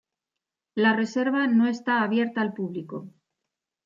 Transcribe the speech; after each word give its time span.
La 0.73 0.95
reserva 0.95 1.45
no 1.45 1.67
está 1.67 2.01
abierta 2.01 2.41
al 2.41 2.55
público. 2.55 3.13